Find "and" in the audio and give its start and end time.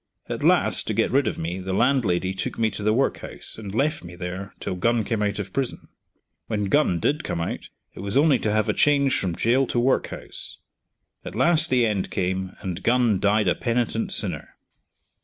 3.59-3.75, 12.61-12.81